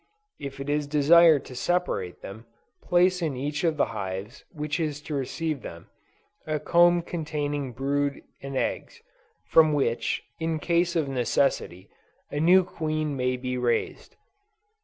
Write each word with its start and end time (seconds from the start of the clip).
If 0.39 0.59
it 0.59 0.67
is 0.67 0.87
desired 0.87 1.45
to 1.45 1.55
separate 1.55 2.23
them, 2.23 2.47
place 2.81 3.21
in 3.21 3.37
each 3.37 3.63
of 3.63 3.77
the 3.77 3.85
hives 3.93 4.43
which 4.49 4.79
is 4.79 4.99
to 5.01 5.13
receive 5.13 5.61
them, 5.61 5.91
a 6.47 6.59
comb 6.59 7.03
containing 7.03 7.71
brood 7.73 8.23
and 8.41 8.57
eggs, 8.57 9.03
from 9.45 9.73
which, 9.73 10.23
in 10.39 10.57
case 10.57 10.95
of 10.95 11.07
necessity, 11.07 11.87
a 12.31 12.39
new 12.39 12.63
queen 12.63 13.15
may 13.15 13.37
be 13.37 13.59
raised. 13.59 14.15